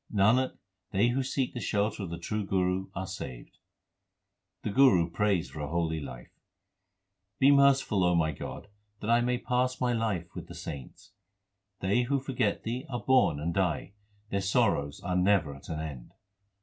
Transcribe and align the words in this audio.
Nanak, 0.11 0.57
they 0.89 1.09
who 1.09 1.21
seek 1.21 1.53
the 1.53 1.59
shelter 1.59 2.01
of 2.01 2.09
the 2.09 2.17
true 2.17 2.43
Guru 2.43 2.89
are 2.95 3.05
saved. 3.05 3.59
The 4.63 4.71
Guru 4.71 5.11
prays 5.11 5.51
for 5.51 5.59
a 5.59 5.67
holy 5.67 5.99
life: 5.99 6.31
Be 7.37 7.51
merciful, 7.51 8.03
O 8.03 8.15
my 8.15 8.31
God, 8.31 8.67
that 8.99 9.11
I 9.11 9.21
may 9.21 9.37
pass 9.37 9.79
my 9.79 9.93
life 9.93 10.33
with 10.33 10.47
the 10.47 10.55
saints! 10.55 11.11
They 11.81 12.01
who 12.01 12.19
forget 12.19 12.63
Thee 12.63 12.83
are 12.89 12.99
born 13.03 13.39
and 13.39 13.53
die; 13.53 13.93
their 14.31 14.41
sorrows 14.41 15.01
are 15.01 15.15
never 15.15 15.53
at 15.53 15.69
an 15.69 15.79
end. 15.79 16.13